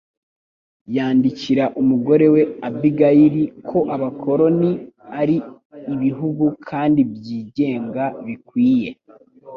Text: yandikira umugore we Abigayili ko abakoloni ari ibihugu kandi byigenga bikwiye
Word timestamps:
yandikira 0.95 1.65
umugore 1.81 2.25
we 2.33 2.41
Abigayili 2.67 3.43
ko 3.69 3.79
abakoloni 3.95 4.71
ari 5.21 5.37
ibihugu 5.93 6.45
kandi 6.69 6.99
byigenga 7.13 8.03
bikwiye 8.25 8.89